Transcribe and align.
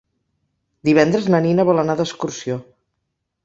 Divendres 0.89 1.29
na 1.35 1.43
Nina 1.49 1.67
vol 1.69 1.85
anar 1.85 1.99
d'excursió. 2.03 2.61